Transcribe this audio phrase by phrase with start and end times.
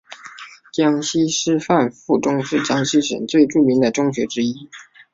[0.73, 4.67] 江西师大附中是江西省最著名的中学之一。